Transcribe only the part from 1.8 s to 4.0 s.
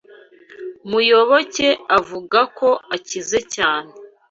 avuga ko akize cyane.